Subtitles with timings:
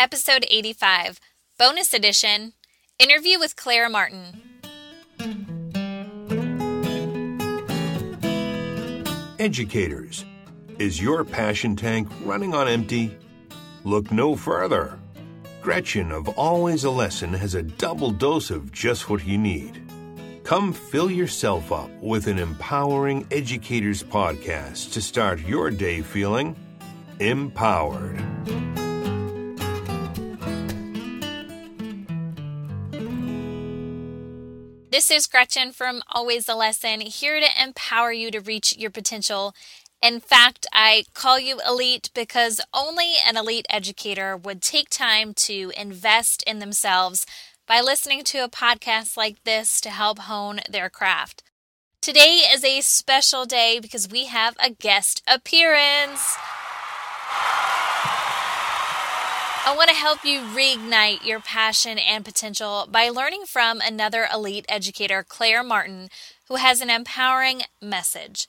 [0.00, 1.18] Episode 85,
[1.58, 2.52] Bonus Edition
[3.00, 4.40] Interview with Claire Martin.
[9.40, 10.24] Educators,
[10.78, 13.18] is your passion tank running on empty?
[13.82, 15.00] Look no further.
[15.60, 19.82] Gretchen of Always a Lesson has a double dose of just what you need.
[20.44, 26.54] Come fill yourself up with an empowering educators podcast to start your day feeling
[27.18, 28.22] empowered.
[34.98, 39.54] This is Gretchen from Always a Lesson, here to empower you to reach your potential.
[40.02, 45.72] In fact, I call you elite because only an elite educator would take time to
[45.76, 47.26] invest in themselves
[47.64, 51.44] by listening to a podcast like this to help hone their craft.
[52.02, 56.36] Today is a special day because we have a guest appearance.
[59.68, 64.64] I want to help you reignite your passion and potential by learning from another elite
[64.66, 66.08] educator, Claire Martin,
[66.48, 68.46] who has an empowering message.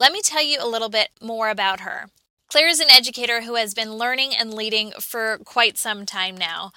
[0.00, 2.06] Let me tell you a little bit more about her.
[2.48, 6.72] Claire is an educator who has been learning and leading for quite some time now.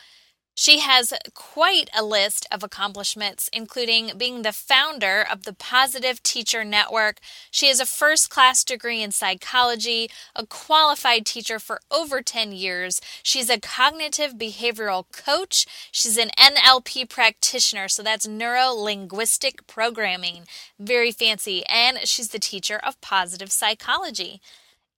[0.59, 6.63] She has quite a list of accomplishments, including being the founder of the Positive Teacher
[6.63, 7.19] Network.
[7.51, 12.99] She has a first class degree in psychology, a qualified teacher for over 10 years.
[13.21, 15.67] She's a cognitive behavioral coach.
[15.91, 20.47] She's an NLP practitioner, so that's neuro linguistic programming.
[20.79, 21.63] Very fancy.
[21.67, 24.41] And she's the teacher of positive psychology.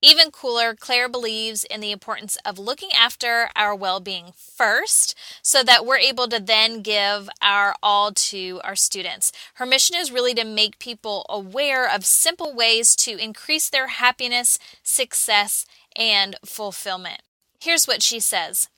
[0.01, 5.61] Even cooler, Claire believes in the importance of looking after our well being first so
[5.61, 9.33] that we're able to then give our all to our students.
[9.55, 14.57] Her mission is really to make people aware of simple ways to increase their happiness,
[14.83, 15.65] success,
[15.97, 17.21] and fulfillment.
[17.59, 18.69] Here's what she says.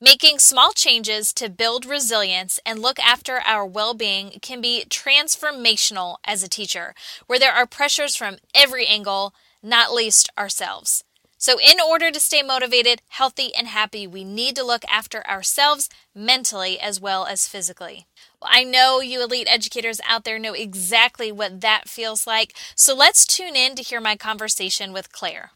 [0.00, 6.16] Making small changes to build resilience and look after our well being can be transformational
[6.24, 6.96] as a teacher,
[7.28, 9.32] where there are pressures from every angle
[9.64, 11.02] not least ourselves.
[11.38, 15.90] So, in order to stay motivated, healthy, and happy, we need to look after ourselves
[16.14, 18.06] mentally as well as physically.
[18.40, 22.54] Well, I know you elite educators out there know exactly what that feels like.
[22.74, 25.50] So, let's tune in to hear my conversation with Claire.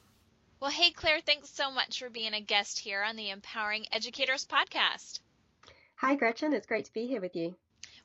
[0.60, 4.44] Well, hey, Claire, thanks so much for being a guest here on the Empowering Educators
[4.44, 5.20] podcast.
[5.96, 6.52] Hi, Gretchen.
[6.52, 7.54] It's great to be here with you.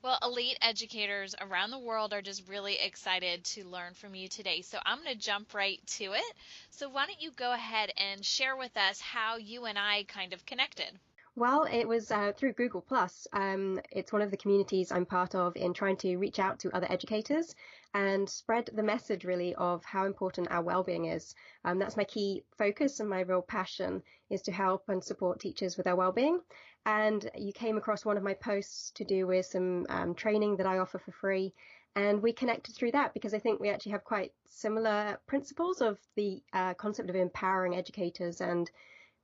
[0.03, 4.62] Well, elite educators around the world are just really excited to learn from you today.
[4.62, 6.34] So I'm going to jump right to it.
[6.72, 10.34] So why don't you go ahead and share with us how you and I kind
[10.34, 10.91] of connected?
[11.38, 13.30] Well, it was uh, through Google Plus.
[13.31, 16.75] Um, it's one of the communities I'm part of in trying to reach out to
[16.75, 17.56] other educators
[17.93, 21.35] and spread the message really of how important our well-being is.
[21.63, 25.77] Um, that's my key focus and my real passion is to help and support teachers
[25.77, 26.39] with their well-being
[26.85, 30.67] and you came across one of my posts to do with some um, training that
[30.67, 31.53] I offer for free.
[31.95, 35.99] And we connected through that because I think we actually have quite similar principles of
[36.15, 38.69] the uh, concept of empowering educators and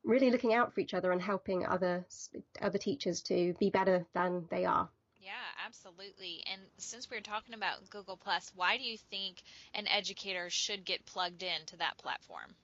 [0.03, 2.05] really looking out for each other and helping other
[2.61, 4.87] other teachers to be better than they are.
[5.19, 5.31] Yeah,
[5.65, 6.43] absolutely.
[6.51, 9.43] And since we're talking about Google Plus, why do you think
[9.73, 12.55] an educator should get plugged into that platform?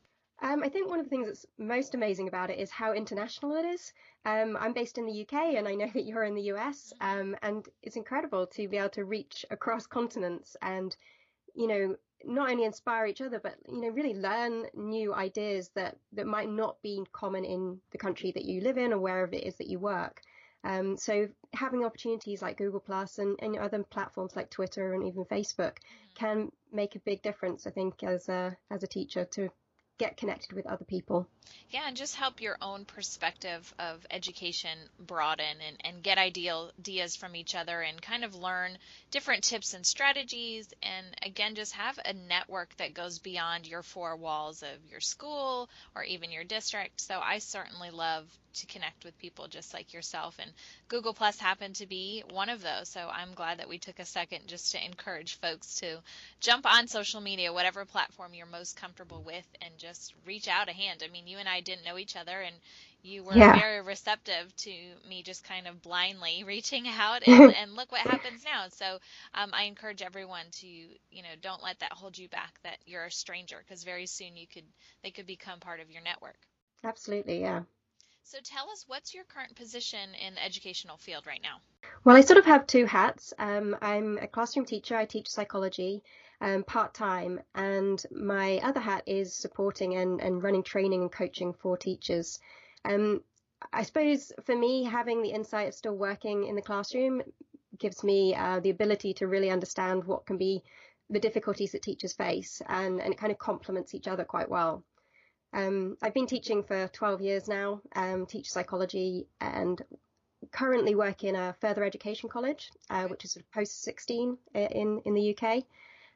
[0.42, 3.56] Um, I think one of the things that's most amazing about it is how international
[3.56, 3.94] it is.
[4.26, 7.36] Um, I'm based in the UK and I know that you're in the US, um,
[7.42, 10.96] and it's incredible to be able to reach across continents and,
[11.54, 15.98] you know, not only inspire each other, but you know, really learn new ideas that
[16.14, 19.44] that might not be common in the country that you live in or wherever it
[19.44, 20.22] is that you work.
[20.66, 25.24] Um, so having opportunities like Google Plus and, and other platforms like Twitter and even
[25.26, 26.16] Facebook mm-hmm.
[26.16, 29.50] can make a big difference, I think, as a as a teacher to
[29.98, 31.28] get connected with other people.
[31.70, 37.16] Yeah, and just help your own perspective of education broaden and, and get ideal ideas
[37.16, 38.78] from each other and kind of learn
[39.12, 40.74] different tips and strategies.
[40.84, 45.70] And again, just have a network that goes beyond your four walls of your school
[45.96, 47.00] or even your district.
[47.00, 50.38] So I certainly love to connect with people just like yourself.
[50.40, 50.52] And
[50.88, 52.90] Google Plus happened to be one of those.
[52.90, 56.00] So I'm glad that we took a second just to encourage folks to
[56.40, 60.74] jump on social media, whatever platform you're most comfortable with, and just reach out a
[60.74, 61.04] hand.
[61.04, 62.56] I mean, you and I didn't know each other, and
[63.06, 63.58] you were yeah.
[63.58, 64.72] very receptive to
[65.08, 68.98] me just kind of blindly reaching out and, and look what happens now so
[69.36, 73.06] um, i encourage everyone to you know don't let that hold you back that you're
[73.06, 74.66] a stranger because very soon you could
[75.04, 76.38] they could become part of your network
[76.84, 77.62] absolutely yeah
[78.26, 81.62] so tell us what's your current position in the educational field right now?
[82.04, 83.34] Well, I sort of have two hats.
[83.38, 84.96] Um, I'm a classroom teacher.
[84.96, 86.04] I teach psychology
[86.42, 91.54] um, part time, and my other hat is supporting and, and running training and coaching
[91.54, 92.40] for teachers.
[92.84, 93.22] Um,
[93.72, 97.22] I suppose for me, having the insight of still working in the classroom
[97.78, 100.64] gives me uh, the ability to really understand what can be
[101.12, 104.84] the difficulties that teachers face, and, and it kind of complements each other quite well.
[105.56, 109.82] Um, I've been teaching for 12 years now, um, teach psychology, and
[110.52, 115.02] currently work in a further education college, uh, which is sort of post 16 in
[115.06, 115.64] in the UK,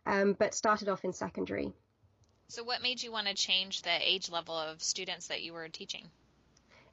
[0.05, 1.71] um, but started off in secondary.
[2.49, 5.69] So, what made you want to change the age level of students that you were
[5.69, 6.09] teaching?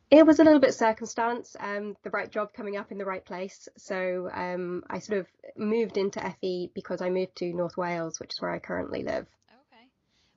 [0.08, 3.24] It was a little bit circumstance, um, the right job coming up in the right
[3.24, 3.68] place.
[3.76, 5.26] So um, I sort of
[5.56, 9.26] moved into FE because I moved to North Wales, which is where I currently live.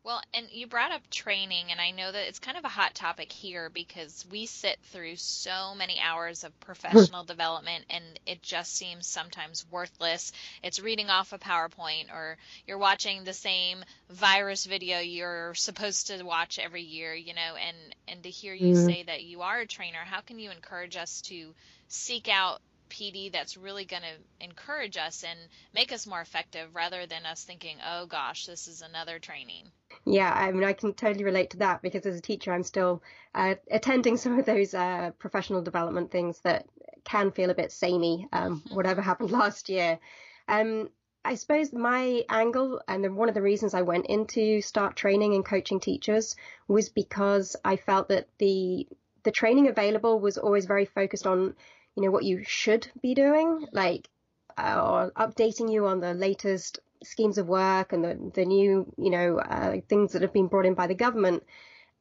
[0.03, 2.95] Well, and you brought up training, and I know that it's kind of a hot
[2.95, 8.73] topic here because we sit through so many hours of professional development, and it just
[8.73, 10.31] seems sometimes worthless.
[10.63, 16.23] It's reading off a PowerPoint, or you're watching the same virus video you're supposed to
[16.23, 17.55] watch every year, you know.
[17.55, 18.85] And and to hear you mm-hmm.
[18.85, 21.53] say that you are a trainer, how can you encourage us to
[21.89, 25.39] seek out PD that's really going to encourage us and
[25.73, 29.65] make us more effective rather than us thinking, oh gosh, this is another training.
[30.05, 33.01] Yeah, I mean, I can totally relate to that because as a teacher, I'm still
[33.33, 36.65] uh, attending some of those uh, professional development things that
[37.03, 38.75] can feel a bit samey, um, mm-hmm.
[38.75, 39.99] whatever happened last year.
[40.47, 40.89] Um,
[41.23, 45.35] I suppose my angle and the, one of the reasons I went into start training
[45.35, 46.35] and coaching teachers
[46.67, 48.87] was because I felt that the
[49.23, 51.55] the training available was always very focused on
[51.95, 54.09] you know, what you should be doing, like,
[54.57, 59.09] uh, or updating you on the latest schemes of work and the, the new, you
[59.09, 61.43] know, uh, things that have been brought in by the government.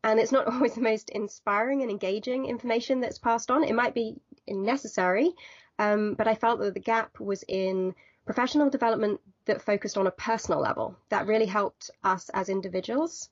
[0.03, 3.65] And it's not always the most inspiring and engaging information that's passed on.
[3.65, 5.33] It might be necessary,
[5.79, 7.95] um, but I felt that the gap was in
[8.25, 10.97] professional development that focused on a personal level.
[11.09, 13.31] That really helped us as individuals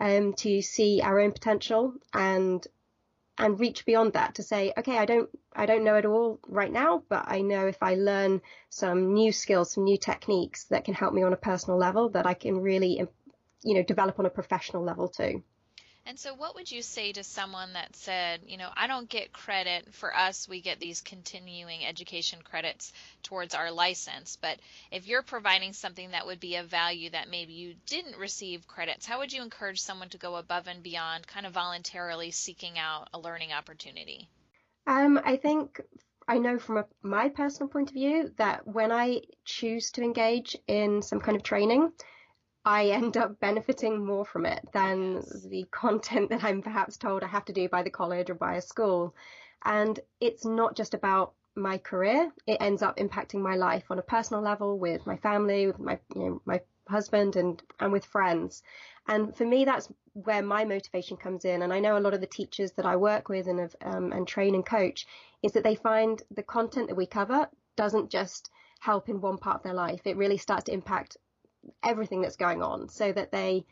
[0.00, 2.66] um, to see our own potential and
[3.38, 6.72] and reach beyond that to say, okay, I don't, I don't know it all right
[6.72, 8.40] now, but I know if I learn
[8.70, 12.26] some new skills, some new techniques that can help me on a personal level, that
[12.26, 13.02] I can really,
[13.62, 15.42] you know, develop on a professional level too.
[16.08, 19.32] And so, what would you say to someone that said, you know, I don't get
[19.32, 22.92] credit for us, we get these continuing education credits
[23.24, 24.60] towards our license, but
[24.92, 29.04] if you're providing something that would be of value that maybe you didn't receive credits,
[29.04, 33.08] how would you encourage someone to go above and beyond, kind of voluntarily seeking out
[33.12, 34.28] a learning opportunity?
[34.86, 35.80] Um, I think
[36.28, 40.56] I know from a, my personal point of view that when I choose to engage
[40.68, 41.90] in some kind of training,
[42.66, 45.42] I end up benefiting more from it than yes.
[45.44, 48.56] the content that I'm perhaps told I have to do by the college or by
[48.56, 49.14] a school.
[49.64, 52.32] And it's not just about my career.
[52.44, 56.00] It ends up impacting my life on a personal level with my family, with my
[56.16, 58.64] you know, my husband and and with friends.
[59.06, 61.62] And for me, that's where my motivation comes in.
[61.62, 64.26] And I know a lot of the teachers that I work with and um, and
[64.26, 65.06] train and coach
[65.40, 69.56] is that they find the content that we cover doesn't just help in one part
[69.56, 70.00] of their life.
[70.04, 71.16] It really starts to impact
[71.82, 73.64] everything that's going on so that they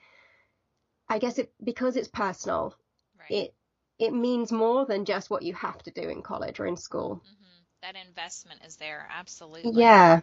[1.08, 2.74] I guess it because it's personal
[3.18, 3.30] right.
[3.30, 3.54] it
[3.98, 7.22] it means more than just what you have to do in college or in school.
[7.24, 7.44] Mm-hmm.
[7.82, 9.80] That investment is there, absolutely.
[9.80, 10.20] Yeah.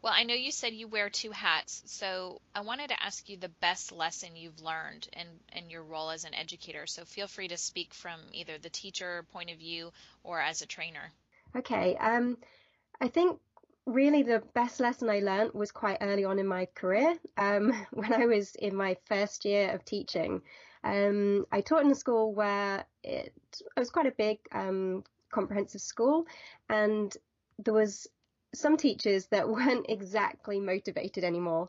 [0.00, 3.36] Well, I know you said you wear two hats, so I wanted to ask you
[3.36, 5.26] the best lesson you've learned in,
[5.56, 6.86] in your role as an educator.
[6.86, 9.92] So feel free to speak from either the teacher point of view
[10.24, 11.12] or as a trainer.
[11.54, 11.96] Okay.
[11.96, 12.36] Um,
[13.00, 13.38] I think
[13.86, 17.16] really the best lesson I learned was quite early on in my career.
[17.36, 20.42] Um, when I was in my first year of teaching,
[20.84, 25.80] um, I taught in a school where it, it was quite a big um, comprehensive
[25.80, 26.26] school,
[26.68, 27.14] and
[27.58, 28.08] there was
[28.54, 31.68] some teachers that weren't exactly motivated anymore.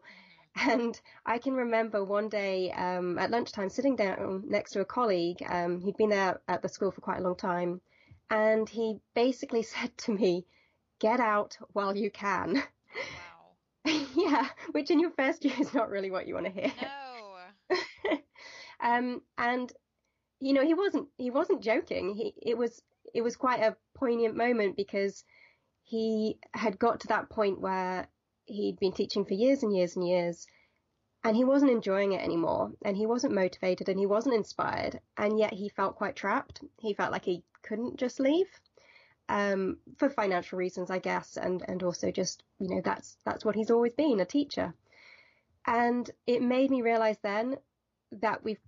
[0.56, 5.44] And I can remember one day um, at lunchtime sitting down next to a colleague.
[5.50, 7.82] Um, he'd been there at the school for quite a long time,
[8.30, 10.46] and he basically said to me,
[11.00, 12.64] get out while you can.
[13.86, 14.06] Wow.
[14.16, 16.72] yeah, which in your first year is not really what you want to hear.
[16.82, 17.78] No.
[18.82, 19.72] um, and
[20.40, 22.14] you know, he wasn't he wasn't joking.
[22.16, 22.82] He it was
[23.14, 25.24] it was quite a poignant moment because
[25.84, 28.08] he had got to that point where
[28.46, 30.48] he'd been teaching for years and years and years
[31.24, 35.40] and he wasn't enjoying it anymore and he wasn't motivated and he wasn't inspired and
[35.40, 36.62] yet he felt quite trapped.
[36.80, 38.48] He felt like he couldn't just leave
[39.30, 43.56] um, for financial reasons, I guess, and and also just you know that's that's what
[43.56, 44.74] he's always been a teacher,
[45.66, 47.56] and it made me realize then
[48.22, 48.60] that we've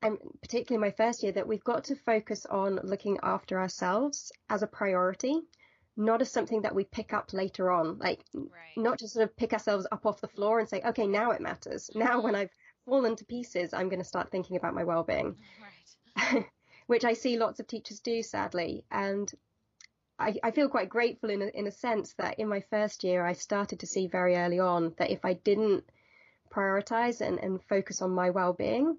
[0.00, 4.62] and particularly my first year that we've got to focus on looking after ourselves as
[4.62, 5.40] a priority
[5.96, 8.48] not as something that we pick up later on like right.
[8.76, 11.40] not just sort of pick ourselves up off the floor and say okay now it
[11.40, 12.52] matters now when i've
[12.84, 16.46] fallen to pieces i'm going to start thinking about my well-being right.
[16.88, 18.82] which I see lots of teachers do, sadly.
[18.90, 19.30] And
[20.18, 23.24] I, I feel quite grateful in a, in a sense that in my first year,
[23.24, 25.84] I started to see very early on that if I didn't
[26.50, 28.96] prioritize and, and focus on my well-being,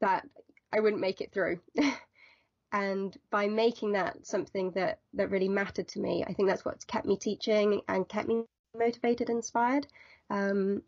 [0.00, 0.26] that
[0.72, 1.60] I wouldn't make it through.
[2.72, 6.84] and by making that something that that really mattered to me, I think that's what's
[6.84, 8.44] kept me teaching and kept me
[8.78, 9.86] motivated, inspired.
[10.28, 10.82] Um,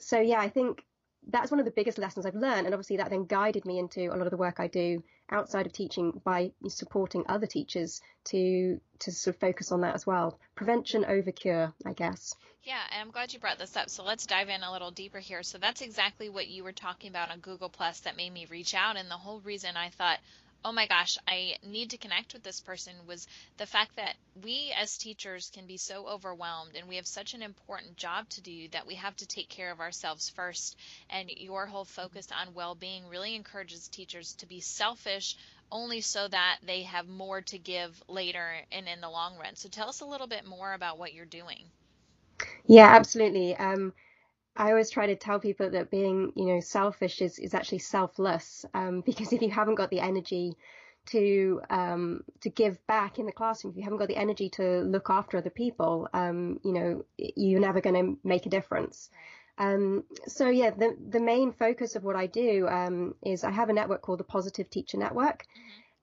[0.00, 0.82] so yeah, I think
[1.28, 4.08] that's one of the biggest lessons I've learned, and obviously that then guided me into
[4.08, 5.02] a lot of the work I do
[5.32, 10.06] outside of teaching by supporting other teachers to to sort of focus on that as
[10.06, 10.38] well.
[10.54, 12.34] Prevention over cure, I guess.
[12.62, 13.90] Yeah, and I'm glad you brought this up.
[13.90, 15.42] So let's dive in a little deeper here.
[15.42, 18.74] So that's exactly what you were talking about on Google Plus that made me reach
[18.74, 20.18] out, and the whole reason I thought,
[20.64, 23.26] oh my gosh, I need to connect with this person was
[23.58, 27.42] the fact that we as teachers can be so overwhelmed and we have such an
[27.42, 30.76] important job to do that we have to take care of ourselves first.
[31.10, 35.36] And your whole focus on well being really encourages teachers to be selfish
[35.70, 39.56] only so that they have more to give later and in the long run.
[39.56, 41.70] So tell us a little bit more about what you're doing.
[42.66, 43.56] Yeah, absolutely.
[43.56, 43.92] Um,
[44.56, 48.64] I always try to tell people that being, you know, selfish is, is actually selfless.
[48.74, 50.56] Um, because if you haven't got the energy
[51.04, 54.82] to um, to give back in the classroom, if you haven't got the energy to
[54.82, 59.10] look after other people, um, you know, you're never going to make a difference.
[59.58, 63.68] Um, so yeah, the the main focus of what I do um, is I have
[63.68, 65.44] a network called the Positive Teacher Network,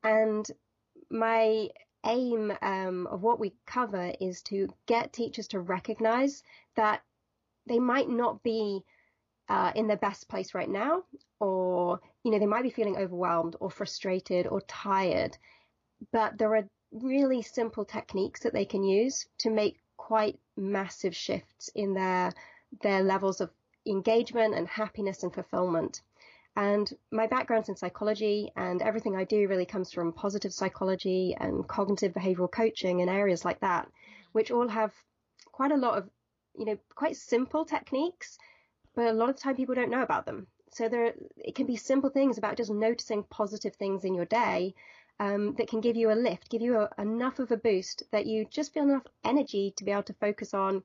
[0.03, 0.17] mm-hmm.
[0.17, 0.51] and
[1.09, 1.69] my
[2.05, 6.43] aim um, of what we cover is to get teachers to recognize
[6.75, 7.01] that
[7.69, 8.83] they might not be
[9.47, 11.03] uh, in their best place right now,
[11.39, 15.37] or you know they might be feeling overwhelmed or frustrated or tired,
[16.11, 21.69] but there are really simple techniques that they can use to make quite massive shifts
[21.75, 22.33] in their
[22.81, 23.49] their levels of
[23.85, 26.01] engagement and happiness and fulfillment.
[26.55, 31.65] And my background's in psychology, and everything I do really comes from positive psychology and
[31.67, 33.87] cognitive behavioral coaching and areas like that,
[34.33, 34.91] which all have
[35.51, 36.09] quite a lot of
[36.57, 38.37] you know, quite simple techniques,
[38.95, 40.47] but a lot of the time people don't know about them.
[40.71, 44.75] So there, it can be simple things about just noticing positive things in your day
[45.19, 48.25] um, that can give you a lift, give you a, enough of a boost that
[48.25, 50.83] you just feel enough energy to be able to focus on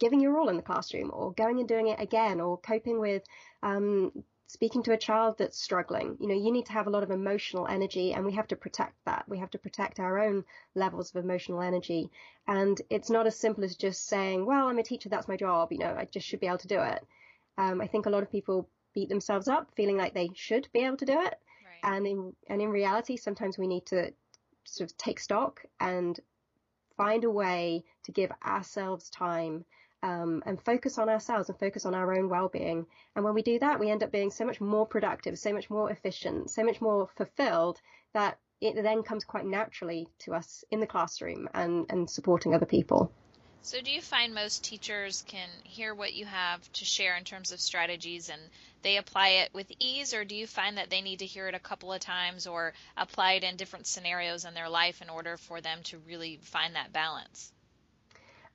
[0.00, 3.22] giving your all in the classroom or going and doing it again or coping with
[3.62, 4.12] um,
[4.46, 6.16] speaking to a child that's struggling.
[6.20, 8.56] You know, you need to have a lot of emotional energy and we have to
[8.56, 9.24] protect that.
[9.26, 12.10] We have to protect our own levels of emotional energy.
[12.46, 15.72] And it's not as simple as just saying, well, I'm a teacher, that's my job,
[15.72, 17.06] you know, I just should be able to do it.
[17.56, 20.80] Um, I think a lot of people beat themselves up feeling like they should be
[20.80, 21.38] able to do it.
[21.64, 21.94] Right.
[21.96, 24.12] And in and in reality, sometimes we need to
[24.64, 26.18] sort of take stock and
[26.96, 29.64] find a way to give ourselves time
[30.04, 32.86] um, and focus on ourselves and focus on our own well-being.
[33.16, 35.70] And when we do that, we end up being so much more productive, so much
[35.70, 37.80] more efficient, so much more fulfilled
[38.12, 42.66] that it then comes quite naturally to us in the classroom and, and supporting other
[42.66, 43.10] people.
[43.62, 47.50] So, do you find most teachers can hear what you have to share in terms
[47.50, 48.42] of strategies and
[48.82, 51.54] they apply it with ease, or do you find that they need to hear it
[51.54, 55.38] a couple of times or apply it in different scenarios in their life in order
[55.38, 57.54] for them to really find that balance?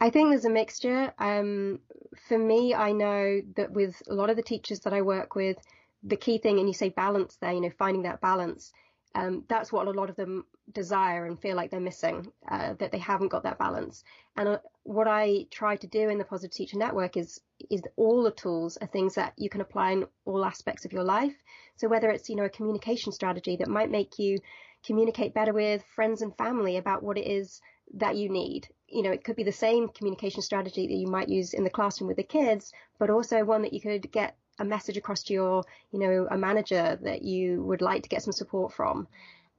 [0.02, 1.14] I think there's a mixture.
[1.20, 1.80] Um,
[2.28, 5.58] for me, I know that with a lot of the teachers that I work with,
[6.04, 8.72] the key thing, and you say balance there, you know, finding that balance,
[9.14, 12.94] um, that's what a lot of them desire and feel like they're missing, uh, that
[12.94, 14.06] they haven't got that balance.
[14.38, 18.24] And uh, what I try to do in the Positive Teacher Network is is all
[18.24, 21.36] the tools are things that you can apply in all aspects of your life.
[21.76, 24.40] So whether it's you know a communication strategy that might make you
[24.86, 27.60] communicate better with friends and family about what it is
[27.96, 31.30] that you need you know, it could be the same communication strategy that you might
[31.30, 34.66] use in the classroom with the kids, but also one that you could get a
[34.66, 38.34] message across to your, you know, a manager that you would like to get some
[38.34, 39.08] support from.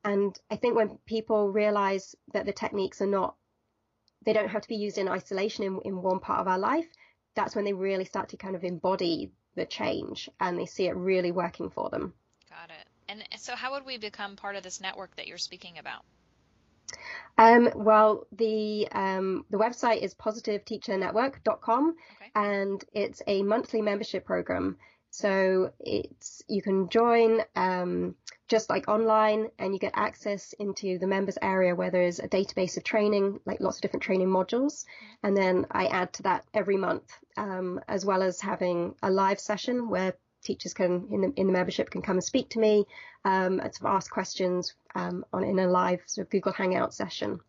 [0.04, 3.34] And I think when people realize that the techniques are not,
[4.24, 6.86] they don't have to be used in isolation in, in one part of our life,
[7.34, 10.96] that's when they really start to kind of embody the change and they see it
[10.96, 12.14] really working for them.
[12.48, 12.86] Got it.
[13.08, 16.04] And so, how would we become part of this network that you're speaking about?
[17.38, 22.30] Um, well, the um, the website is positiveteachernetwork.com, okay.
[22.34, 24.76] and it's a monthly membership program.
[25.10, 28.14] So it's you can join um,
[28.48, 32.76] just like online, and you get access into the members area where there's a database
[32.76, 35.26] of training, like lots of different training modules, mm-hmm.
[35.26, 39.40] and then I add to that every month, um, as well as having a live
[39.40, 42.86] session where teachers can in the in the membership can come and speak to me
[43.24, 46.94] um, and sort of ask questions um, on in a live sort of Google Hangout
[46.94, 47.40] session.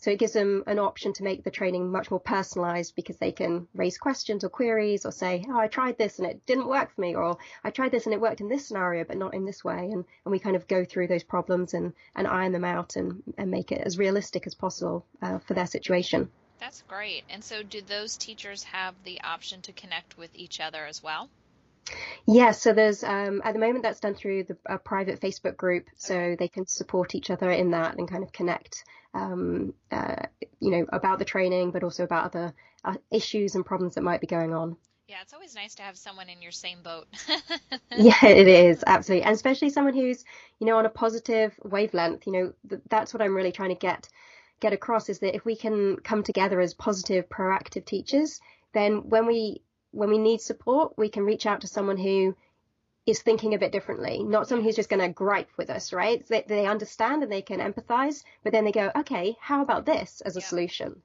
[0.00, 3.32] So it gives them an option to make the training much more personalized because they
[3.32, 6.94] can raise questions or queries or say, oh, I tried this and it didn't work
[6.94, 9.44] for me, or I tried this and it worked in this scenario, but not in
[9.44, 9.90] this way.
[9.92, 13.22] And, and we kind of go through those problems and, and iron them out and,
[13.36, 16.30] and make it as realistic as possible uh, for their situation.
[16.60, 17.24] That's great.
[17.28, 21.28] And so, do those teachers have the option to connect with each other as well?
[22.26, 25.86] Yeah, so there's um, at the moment that's done through the a private Facebook group,
[25.96, 28.84] so they can support each other in that and kind of connect,
[29.14, 30.26] um, uh,
[30.60, 34.20] you know, about the training, but also about other uh, issues and problems that might
[34.20, 34.76] be going on.
[35.08, 37.08] Yeah, it's always nice to have someone in your same boat.
[37.96, 40.24] yeah, it is absolutely, and especially someone who's,
[40.60, 42.26] you know, on a positive wavelength.
[42.26, 44.08] You know, th- that's what I'm really trying to get
[44.60, 48.40] get across is that if we can come together as positive, proactive teachers,
[48.72, 52.36] then when we when we need support, we can reach out to someone who
[53.06, 56.26] is thinking a bit differently, not someone who's just going to gripe with us, right?
[56.28, 60.20] They, they understand and they can empathize, but then they go, okay, how about this
[60.20, 60.46] as a yeah.
[60.46, 61.02] solution?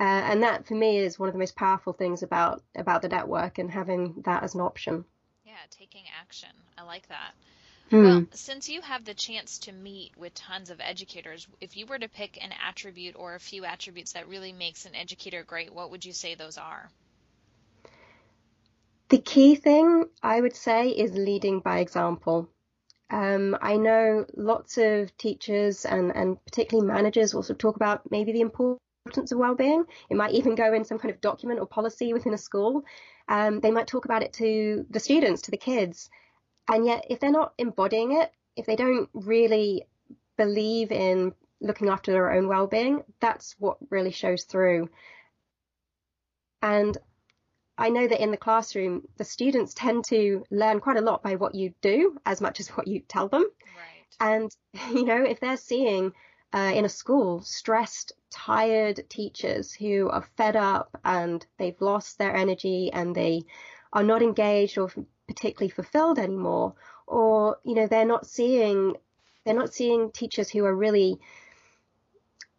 [0.00, 3.08] Uh, and that for me is one of the most powerful things about about the
[3.08, 5.04] network and having that as an option.
[5.44, 6.48] Yeah, taking action.
[6.76, 7.32] I like that.
[7.90, 8.02] Hmm.
[8.02, 11.98] Well, since you have the chance to meet with tons of educators, if you were
[11.98, 15.92] to pick an attribute or a few attributes that really makes an educator great, what
[15.92, 16.90] would you say those are?
[19.08, 22.48] The key thing I would say is leading by example.
[23.10, 28.40] Um, I know lots of teachers and, and particularly managers also talk about maybe the
[28.40, 29.84] importance of well-being.
[30.08, 32.84] It might even go in some kind of document or policy within a school.
[33.28, 36.08] Um, they might talk about it to the students, to the kids.
[36.66, 39.86] And yet, if they're not embodying it, if they don't really
[40.38, 44.88] believe in looking after their own well-being, that's what really shows through.
[46.62, 46.96] And
[47.76, 51.34] I know that in the classroom, the students tend to learn quite a lot by
[51.34, 53.42] what you do as much as what you tell them.
[53.42, 54.16] Right.
[54.20, 54.56] And,
[54.96, 56.12] you know, if they're seeing
[56.52, 62.34] uh, in a school stressed, tired teachers who are fed up and they've lost their
[62.34, 63.42] energy and they
[63.92, 64.90] are not engaged or
[65.26, 66.74] particularly fulfilled anymore,
[67.06, 68.96] or, you know, they're not seeing,
[69.44, 71.18] they're not seeing teachers who are really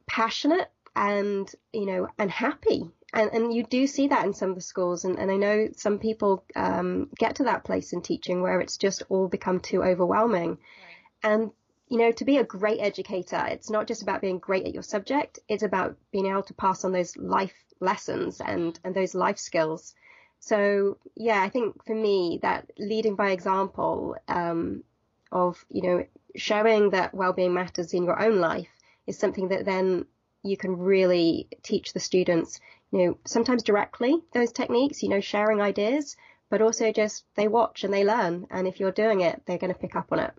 [0.07, 4.55] passionate and, you know, and happy and, and you do see that in some of
[4.55, 5.05] the schools.
[5.05, 8.77] And, and I know some people um, get to that place in teaching where it's
[8.77, 10.49] just all become too overwhelming.
[10.49, 11.31] Right.
[11.31, 11.51] And,
[11.87, 14.83] you know, to be a great educator, it's not just about being great at your
[14.83, 19.37] subject, it's about being able to pass on those life lessons and, and those life
[19.37, 19.93] skills.
[20.39, 24.83] So, yeah, I think for me, that leading by example um,
[25.31, 28.67] of, you know, showing that well-being matters in your own life
[29.07, 30.05] is something that then
[30.43, 32.59] you can really teach the students
[32.91, 36.15] you know, sometimes directly those techniques, you know, sharing ideas,
[36.49, 38.47] but also just they watch and they learn.
[38.49, 40.33] And if you're doing it, they're going to pick up on it.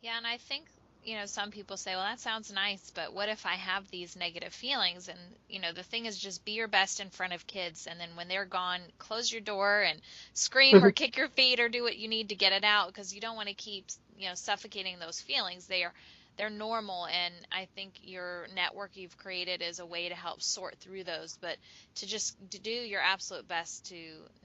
[0.00, 0.66] Yeah, and I think
[1.04, 4.16] you know some people say well that sounds nice but what if i have these
[4.16, 7.46] negative feelings and you know the thing is just be your best in front of
[7.46, 10.00] kids and then when they're gone close your door and
[10.34, 10.90] scream or mm-hmm.
[10.90, 13.36] kick your feet or do what you need to get it out because you don't
[13.36, 13.86] want to keep
[14.18, 15.92] you know suffocating those feelings they are
[16.40, 20.74] they're normal and i think your network you've created is a way to help sort
[20.78, 21.58] through those but
[21.94, 23.98] to just to do your absolute best to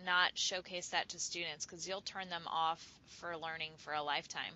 [0.05, 4.53] not showcase that to students because you'll turn them off for learning for a lifetime.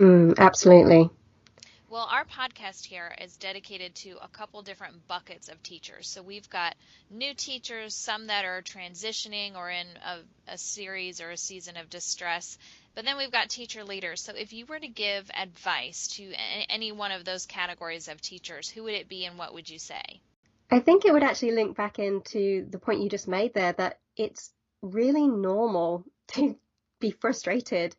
[0.00, 1.10] Mm, absolutely
[1.92, 6.08] well, our podcast here is dedicated to a couple different buckets of teachers.
[6.08, 6.74] So we've got
[7.10, 11.90] new teachers, some that are transitioning or in a, a, series or a season of
[11.90, 12.56] distress,
[12.94, 14.22] but then we've got teacher leaders.
[14.22, 16.32] So if you were to give advice to
[16.70, 19.78] any one of those categories of teachers, who would it be and what would you
[19.78, 20.22] say?
[20.70, 23.98] I think it would actually link back into the point you just made there that
[24.16, 24.50] it's
[24.80, 26.56] really normal to
[27.00, 27.94] be frustrated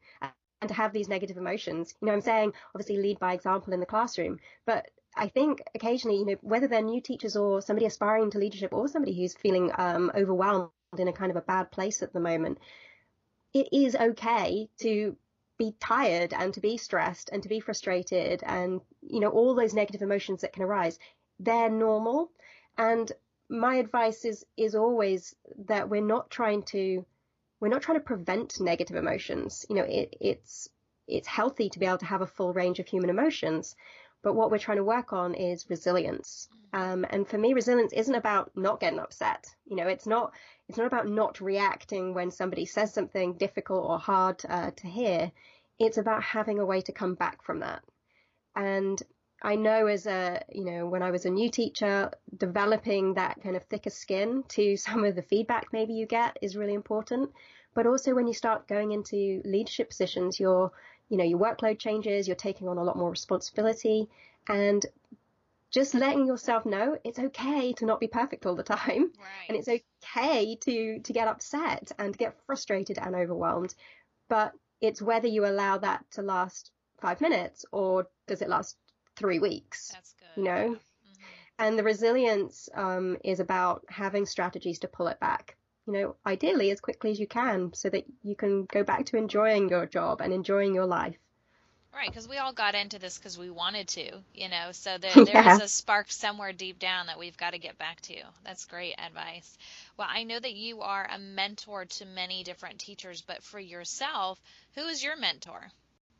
[0.64, 1.94] and to have these negative emotions.
[2.00, 6.20] You know, I'm saying obviously lead by example in the classroom, but I think occasionally,
[6.20, 9.72] you know, whether they're new teachers or somebody aspiring to leadership or somebody who's feeling
[9.78, 12.60] um, overwhelmed in a kind of a bad place at the moment,
[13.54, 15.18] it is okay to
[15.58, 19.74] be tired and to be stressed and to be frustrated and, you know, all those
[19.74, 20.98] negative emotions that can arise.
[21.42, 22.32] They're normal.
[22.78, 23.12] And
[23.50, 25.36] my advice is, is always
[25.68, 27.06] that we're not trying to
[27.64, 29.66] we're not trying to prevent negative emotions.
[29.70, 30.68] You know, it, it's
[31.08, 33.78] it's healthy to be able to have a full range of human emotions,
[34.22, 36.50] but what we're trying to work on is resilience.
[36.74, 39.48] Um, and for me, resilience isn't about not getting upset.
[39.64, 40.34] You know, it's not
[40.68, 45.32] it's not about not reacting when somebody says something difficult or hard uh, to hear.
[45.80, 47.82] It's about having a way to come back from that.
[48.58, 49.02] And
[49.44, 53.58] I know as a, you know, when I was a new teacher, developing that kind
[53.58, 57.32] of thicker skin to some of the feedback maybe you get is really important.
[57.74, 60.72] But also when you start going into leadership positions, your,
[61.10, 64.08] you know, your workload changes, you're taking on a lot more responsibility
[64.48, 64.86] and
[65.72, 69.50] just letting yourself know it's okay to not be perfect all the time right.
[69.50, 73.74] and it's okay to to get upset and get frustrated and overwhelmed
[74.30, 78.78] but it's whether you allow that to last 5 minutes or does it last
[79.16, 80.28] 3 weeks That's good.
[80.36, 81.44] you know Mhm.
[81.60, 86.72] and the resilience um, is about having strategies to pull it back you know ideally
[86.72, 90.22] as quickly as you can so that you can go back to enjoying your job
[90.22, 91.18] and enjoying your life
[91.94, 94.72] Right, because we all got into this because we wanted to, you know.
[94.72, 95.44] So there, there Yeah.
[95.44, 98.24] is a spark somewhere deep down that we've got to get back to.
[98.44, 99.58] That's great advice.
[99.98, 104.42] Well, I know that you are a mentor to many different teachers, but for yourself,
[104.76, 105.72] who is your mentor?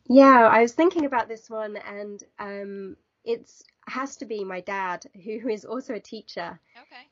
[0.08, 5.06] Yeah, I was thinking about this one, and um, it's has to be my dad,
[5.24, 7.10] who is also a teacher, Okay.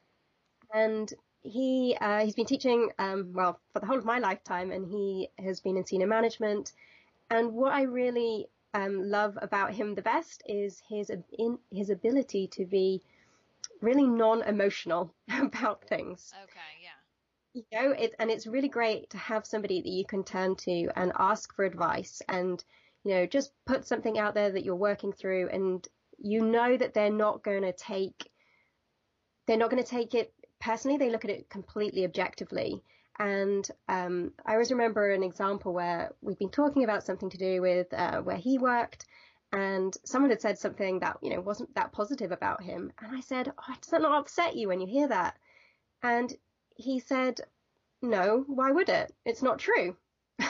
[0.73, 4.87] and he uh, he's been teaching um, well for the whole of my lifetime, and
[4.87, 6.73] he has been in senior management.
[7.29, 12.47] And what I really um, love about him the best is his in his ability
[12.53, 13.01] to be
[13.81, 16.35] really non-emotional about things.
[16.43, 16.81] Okay.
[16.83, 16.99] Yeah.
[17.53, 20.89] you know it and it's really great to have somebody that you can turn to
[20.95, 22.63] and ask for advice and
[23.03, 25.87] you know just put something out there that you're working through and
[26.19, 28.29] you know that they're not going to take
[29.47, 32.83] they're not going to take it personally they look at it completely objectively
[33.21, 37.61] and um, I always remember an example where we've been talking about something to do
[37.61, 39.05] with uh, where he worked,
[39.51, 43.19] and someone had said something that you know wasn't that positive about him, and I
[43.19, 45.37] said, oh, "Does that not upset you when you hear that?"
[46.01, 46.33] And
[46.75, 47.41] he said,
[48.01, 49.13] "No, why would it?
[49.23, 49.95] It's not true."
[50.39, 50.49] and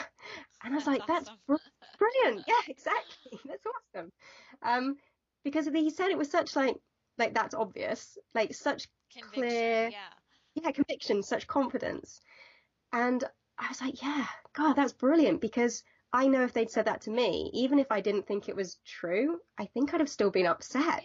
[0.64, 1.60] I was That's like, "That's awesome.
[2.02, 2.46] Br- brilliant!
[2.48, 3.40] Yeah, exactly.
[3.46, 4.12] That's awesome."
[4.62, 4.98] Um,
[5.44, 6.76] because he said it was such like
[7.18, 9.42] like that's obvious, like such Conviction.
[9.44, 10.14] clear- Yeah.
[10.56, 12.22] yeah, conviction, such confidence.
[12.94, 13.24] And
[13.58, 15.84] I was like, yeah, God, that's brilliant because
[16.14, 18.80] I know if they'd said that to me, even if I didn't think it was
[18.86, 21.04] true, I think I'd have still been upset.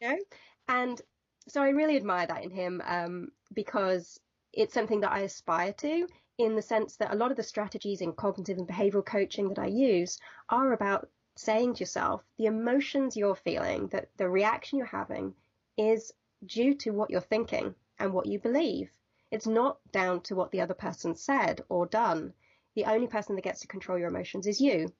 [0.00, 0.08] Yeah.
[0.10, 0.22] You know?
[0.68, 1.00] And
[1.48, 4.18] so I really admire that in him um, because
[4.52, 6.06] it's something that I aspire to
[6.38, 9.58] in the sense that a lot of the strategies in cognitive and behavioral coaching that
[9.58, 10.18] I use
[10.48, 15.34] are about saying to yourself the emotions you're feeling, that the reaction you're having
[15.76, 16.12] is
[16.44, 18.90] due to what you're thinking and what you believe.
[19.30, 22.34] It's not down to what the other person said or done.
[22.74, 24.92] The only person that gets to control your emotions is you.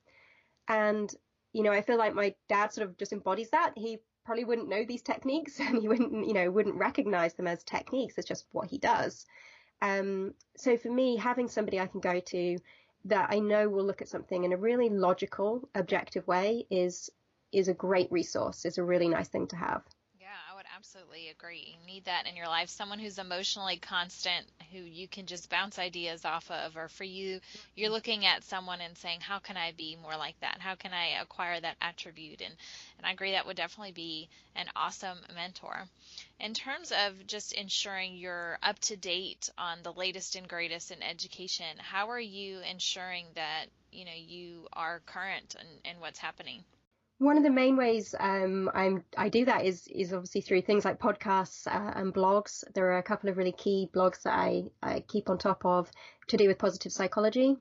[0.68, 1.12] And,
[1.52, 3.72] you know, I feel like my dad sort of just embodies that.
[3.76, 7.64] He probably wouldn't know these techniques and he wouldn't, you know, wouldn't recognize them as
[7.64, 8.16] techniques.
[8.16, 9.26] It's just what he does.
[9.82, 12.58] Um, so for me, having somebody I can go to
[13.04, 17.10] that I know will look at something in a really logical, objective way is
[17.50, 18.64] is a great resource.
[18.64, 19.82] It's a really nice thing to have.
[20.82, 21.76] Yeah, I would absolutely agree.
[21.78, 22.68] You need that in your life.
[22.68, 26.76] Someone who's emotionally constant, who you can just bounce ideas off of.
[26.76, 27.40] Or for you,
[27.74, 27.94] you're mm-hmm.
[27.94, 30.60] looking at someone and saying, how can I be more like that?
[30.60, 32.40] How can I acquire that attribute?
[32.40, 32.54] And,
[32.98, 35.88] and I agree that would definitely be an awesome mentor.
[36.40, 41.02] In terms of just ensuring you're up to date on the latest and greatest in
[41.02, 46.64] education, how are you ensuring that, you know, you are current and, in what's happening?
[47.22, 50.98] One of the main ways um, I do that is is obviously through things like
[50.98, 52.64] podcasts uh, and blogs.
[52.74, 55.88] There are a couple of really key blogs that I, I keep on top of
[56.26, 57.58] to do with positive psychology.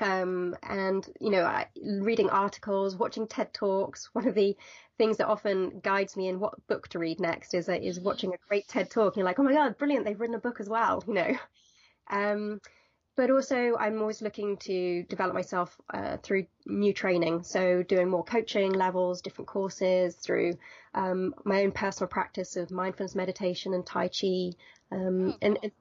[0.00, 1.68] Um, and you know, I,
[2.00, 4.10] reading articles, watching TED talks.
[4.12, 4.56] One of the
[4.98, 8.34] things that often guides me in what book to read next is uh, is watching
[8.34, 9.14] a great TED talk.
[9.14, 10.04] And you're like, oh my god, brilliant!
[10.04, 11.04] They've written a book as well.
[11.06, 11.36] You know.
[12.10, 12.60] Um,
[13.16, 17.42] but also I'm always looking to develop myself uh, through new training.
[17.42, 20.54] So doing more coaching levels, different courses through
[20.94, 24.52] um, my own personal practice of mindfulness meditation and Tai Chi.
[24.92, 25.72] Um, Oh, and, and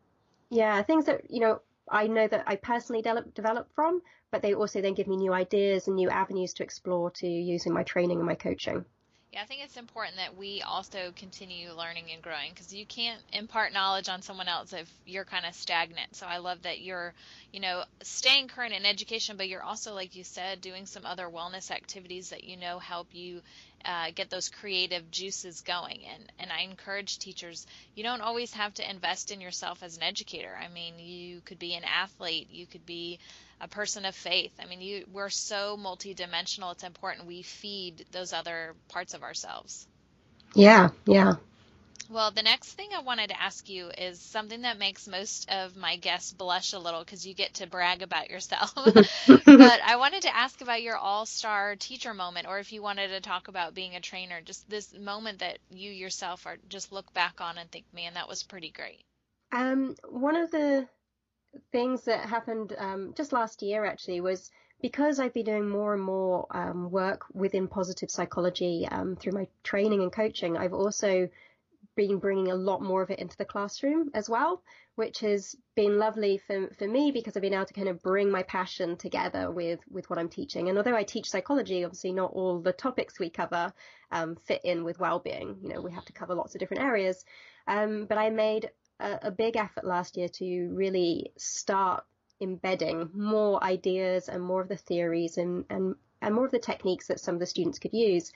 [0.50, 4.54] yeah, things that, you know, I know that I personally develop, develop from, but they
[4.54, 8.18] also then give me new ideas and new avenues to explore to using my training
[8.18, 8.86] and my coaching.
[9.32, 13.22] Yeah, I think it's important that we also continue learning and growing because you can't
[13.32, 16.16] impart knowledge on someone else if you're kind of stagnant.
[16.16, 17.14] So I love that you're,
[17.52, 21.28] you know, staying current in education, but you're also, like you said, doing some other
[21.28, 23.42] wellness activities that you know help you
[23.86, 26.02] uh, get those creative juices going.
[26.14, 27.66] And and I encourage teachers,
[27.96, 30.58] you don't always have to invest in yourself as an educator.
[30.60, 33.20] I mean, you could be an athlete, you could be
[33.62, 34.54] a person of faith.
[34.62, 36.72] I mean, you we're so multidimensional.
[36.74, 39.88] It's important we feed those other parts of ourselves.
[40.56, 41.36] Yeah, yeah.
[42.10, 45.78] Well, the next thing I wanted to ask you is something that makes most of
[45.78, 48.74] my guests blush a little because you get to brag about yourself.
[49.46, 53.22] but I wanted to ask about your all-star teacher moment, or if you wanted to
[53.22, 57.42] talk about being a trainer, just this moment that you yourself are just look back
[57.42, 59.04] on and think, man, that was pretty great.
[59.52, 60.88] Um, one of the
[61.72, 64.50] things that happened um, just last year actually was
[64.82, 69.48] because I've been doing more and more um, work within positive psychology um, through my
[69.64, 71.30] training and coaching, I've also
[72.00, 74.64] been bringing a lot more of it into the classroom as well,
[74.96, 78.32] which has been lovely for, for me because I've been able to kind of bring
[78.32, 80.70] my passion together with, with what I'm teaching.
[80.70, 83.74] And although I teach psychology, obviously not all the topics we cover
[84.14, 85.58] um, fit in with well-being.
[85.62, 87.26] You know, we have to cover lots of different areas.
[87.68, 92.06] Um, but I made a, a big effort last year to really start
[92.40, 97.08] embedding more ideas and more of the theories and, and, and more of the techniques
[97.08, 98.32] that some of the students could use.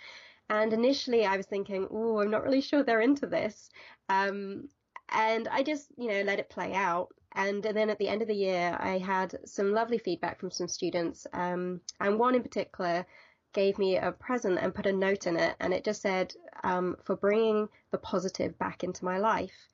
[0.50, 3.70] And initially I was thinking, oh, I'm not really sure they're into this.
[4.10, 4.70] Um,
[5.10, 7.10] and I just, you know, let it play out.
[7.36, 10.68] And then at the end of the year, I had some lovely feedback from some
[10.68, 11.26] students.
[11.34, 13.06] Um, and one in particular
[13.54, 15.56] gave me a present and put a note in it.
[15.60, 19.68] And it just said, um, for bringing the positive back into my life.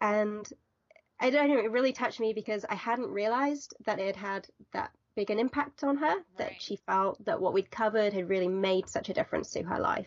[0.00, 0.48] And
[1.20, 4.92] I don't know, it really touched me because I hadn't realized that it had that
[5.18, 6.36] big an impact on her, right.
[6.36, 9.80] that she felt that what we'd covered had really made such a difference to her
[9.80, 10.06] life.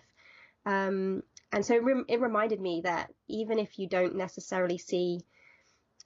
[0.66, 1.22] Um,
[1.52, 5.20] and so it, rem- it reminded me that even if you don't necessarily see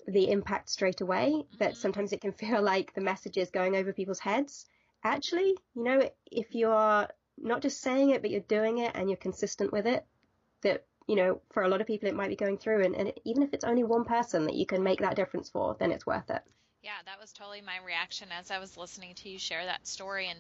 [0.08, 1.58] the impact straight away, mm-hmm.
[1.60, 4.66] that sometimes it can feel like the message is going over people's heads.
[5.04, 9.18] Actually, you know, if you're not just saying it, but you're doing it and you're
[9.18, 10.04] consistent with it,
[10.64, 12.84] that you know, for a lot of people, it might be going through.
[12.84, 15.76] And, and even if it's only one person that you can make that difference for,
[15.80, 16.42] then it's worth it.
[16.86, 20.28] Yeah, that was totally my reaction as I was listening to you share that story.
[20.28, 20.38] And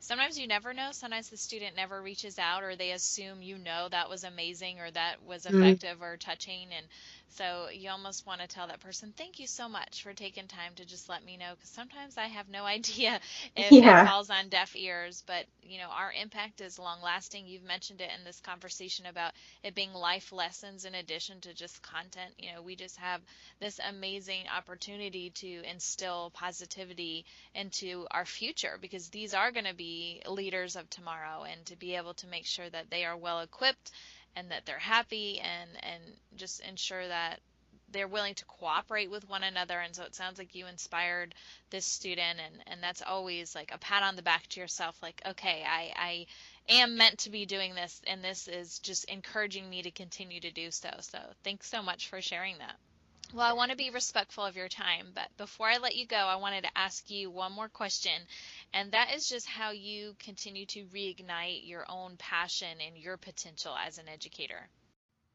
[0.00, 0.88] sometimes you never know.
[0.90, 4.90] Sometimes the student never reaches out or they assume you know that was amazing or
[4.90, 5.62] that was mm-hmm.
[5.62, 6.04] effective mm-hmm.
[6.04, 6.66] or touching.
[6.76, 6.84] And
[7.36, 10.72] so you almost want to tell that person, thank you so much for taking time
[10.76, 13.20] to just let me know because sometimes I have no idea
[13.56, 14.02] if yeah.
[14.02, 15.22] it falls on deaf ears.
[15.26, 17.46] But, you know, our impact is long lasting.
[17.46, 19.32] You've mentioned it in this conversation about
[19.64, 22.34] it being life lessons in addition to just content.
[22.38, 23.20] You know, we just have
[23.60, 30.22] this amazing opportunity to instill positivity into our future because these are going to be
[30.28, 33.90] leaders of tomorrow and to be able to make sure that they are well equipped
[34.36, 36.02] and that they're happy and and
[36.36, 37.40] just ensure that
[37.90, 39.78] they're willing to cooperate with one another.
[39.78, 41.34] And so it sounds like you inspired
[41.70, 45.20] this student and and that's always like a pat on the back to yourself like
[45.26, 46.26] okay i i
[46.68, 50.50] am meant to be doing this and this is just encouraging me to continue to
[50.50, 50.90] do so.
[51.00, 52.76] So thanks so much for sharing that
[53.34, 56.16] well, I want to be respectful of your time, but before I let you go,
[56.16, 58.12] I wanted to ask you one more question,
[58.72, 63.74] and that is just how you continue to reignite your own passion and your potential
[63.76, 64.68] as an educator.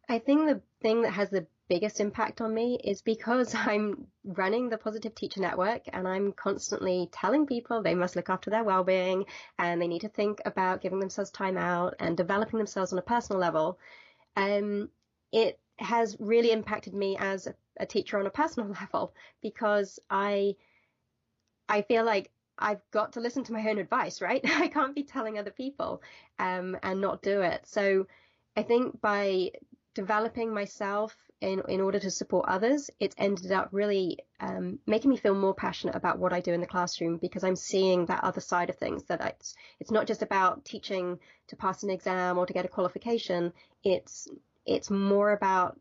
[0.07, 4.69] I think the thing that has the biggest impact on me is because I'm running
[4.69, 9.25] the Positive Teacher Network and I'm constantly telling people they must look after their well-being
[9.59, 13.03] and they need to think about giving themselves time out and developing themselves on a
[13.03, 13.77] personal level.
[14.37, 14.89] Um,
[15.31, 17.47] it has really impacted me as
[17.79, 20.55] a teacher on a personal level because I
[21.67, 24.41] I feel like I've got to listen to my own advice, right?
[24.45, 26.01] I can't be telling other people
[26.37, 27.65] um, and not do it.
[27.65, 28.07] So
[28.55, 29.51] I think by
[29.93, 35.17] developing myself in in order to support others, it ended up really um, making me
[35.17, 38.41] feel more passionate about what I do in the classroom because I'm seeing that other
[38.41, 39.03] side of things.
[39.05, 42.69] That it's it's not just about teaching to pass an exam or to get a
[42.69, 43.53] qualification.
[43.83, 44.27] It's
[44.65, 45.77] it's more about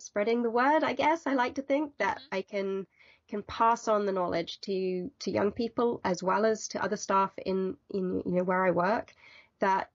[0.00, 1.26] spreading the word, I guess.
[1.26, 2.34] I like to think that mm-hmm.
[2.34, 2.86] I can
[3.28, 7.32] can pass on the knowledge to to young people as well as to other staff
[7.46, 9.14] in in you know where I work
[9.60, 9.90] that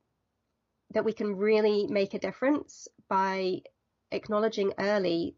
[0.92, 3.62] that we can really make a difference by
[4.12, 5.34] acknowledging early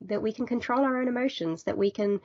[0.00, 2.20] that we can control our own emotions, that we can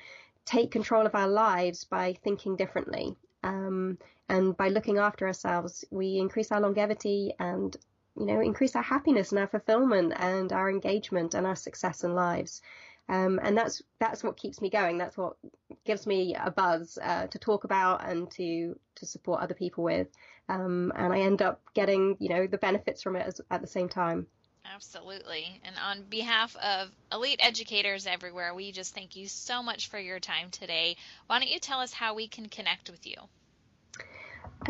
[0.46, 3.16] take control of our lives by thinking differently.
[3.44, 3.98] Um,
[4.30, 7.76] and by looking after ourselves, we increase our longevity and
[8.18, 12.16] you know, increase our happiness and our fulfillment and our engagement and our success in
[12.16, 12.62] lives.
[13.10, 14.98] Um, and that's that's what keeps me going.
[14.98, 15.38] That's what
[15.86, 20.08] gives me a buzz uh, to talk about and to to support other people with.
[20.50, 23.68] Um, and I end up getting you know the benefits from it as, at the
[23.68, 24.28] same time.
[24.74, 25.62] Absolutely.
[25.64, 30.20] And on behalf of elite educators everywhere, we just thank you so much for your
[30.20, 30.98] time today.
[31.28, 33.16] Why don't you tell us how we can connect with you?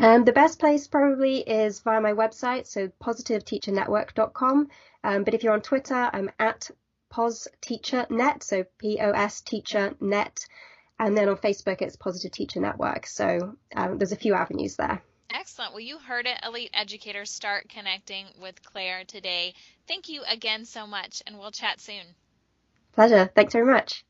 [0.00, 4.68] Um, the best place probably is via my website, so positiveteachernetwork.com.
[5.02, 6.70] Um, but if you're on Twitter, I'm at
[7.12, 10.46] PosTeacherNet, so P-O-S Teacher Net.
[11.00, 13.06] And then on Facebook, it's Positive Teacher Network.
[13.06, 15.02] So um, there's a few avenues there.
[15.34, 15.72] Excellent.
[15.72, 16.38] Well, you heard it.
[16.44, 19.54] Elite educators start connecting with Claire today.
[19.86, 22.14] Thank you again so much, and we'll chat soon.
[22.92, 23.30] Pleasure.
[23.34, 24.04] Thanks very much.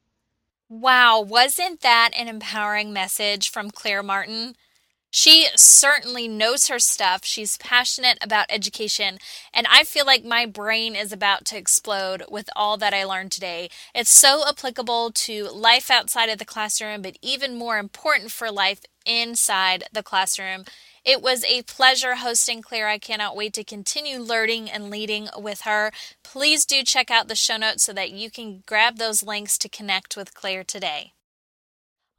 [0.68, 4.54] Wow, wasn't that an empowering message from Claire Martin?
[5.10, 7.24] She certainly knows her stuff.
[7.24, 9.18] She's passionate about education,
[9.54, 13.32] and I feel like my brain is about to explode with all that I learned
[13.32, 13.70] today.
[13.94, 18.82] It's so applicable to life outside of the classroom, but even more important for life
[19.06, 20.64] inside the classroom.
[21.04, 22.88] It was a pleasure hosting Claire.
[22.88, 25.90] I cannot wait to continue learning and leading with her.
[26.22, 29.70] Please do check out the show notes so that you can grab those links to
[29.70, 31.14] connect with Claire today.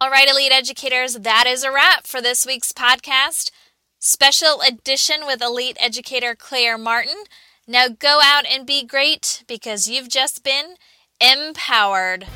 [0.02, 3.52] All right, Elite Educators, that is a wrap for this week's podcast.
[4.00, 7.26] Special edition with Elite Educator Claire Martin.
[7.68, 10.76] Now go out and be great because you've just been
[11.20, 12.28] empowered.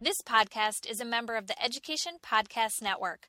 [0.00, 3.28] This podcast is a member of the Education Podcast Network